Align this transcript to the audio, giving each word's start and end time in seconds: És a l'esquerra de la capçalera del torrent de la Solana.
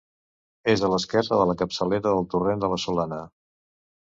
És 0.71 0.85
a 0.87 0.87
l'esquerra 0.93 1.39
de 1.41 1.45
la 1.49 1.55
capçalera 1.59 2.03
del 2.17 2.27
torrent 2.33 2.65
de 2.65 2.71
la 2.73 2.81
Solana. 2.87 3.21